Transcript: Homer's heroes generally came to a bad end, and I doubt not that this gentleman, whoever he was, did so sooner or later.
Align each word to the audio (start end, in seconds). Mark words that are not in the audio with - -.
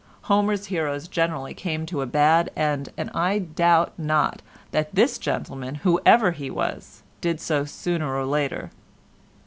Homer's 0.23 0.65
heroes 0.65 1.07
generally 1.07 1.53
came 1.53 1.85
to 1.85 2.01
a 2.01 2.07
bad 2.07 2.49
end, 2.55 2.89
and 2.97 3.11
I 3.13 3.37
doubt 3.37 3.93
not 3.99 4.41
that 4.71 4.95
this 4.95 5.19
gentleman, 5.19 5.75
whoever 5.75 6.31
he 6.31 6.49
was, 6.49 7.03
did 7.21 7.39
so 7.39 7.65
sooner 7.65 8.15
or 8.15 8.25
later. 8.25 8.71